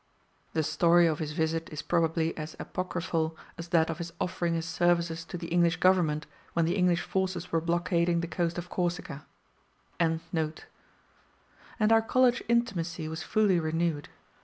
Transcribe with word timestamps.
The 0.53 0.63
story 0.63 1.05
of 1.05 1.19
his 1.19 1.33
visit 1.33 1.69
is 1.71 1.83
probably 1.83 2.35
as 2.35 2.55
apocryphal 2.57 3.37
as 3.55 3.67
that 3.67 3.87
of 3.91 3.99
his 3.99 4.11
offering 4.19 4.55
his 4.55 4.65
services 4.65 5.23
to 5.25 5.37
the 5.37 5.49
English 5.49 5.77
Government 5.77 6.25
when 6.53 6.65
the 6.65 6.75
English 6.75 7.01
forces 7.03 7.51
were 7.51 7.61
blockading 7.61 8.21
the 8.21 8.27
coast 8.27 8.57
of 8.57 8.67
Corsica,] 8.67 9.27
and 9.99 10.21
our 11.79 12.01
college 12.01 12.41
intimacy 12.49 13.07
was 13.07 13.21
fully 13.21 13.59
renewed. 13.59 14.09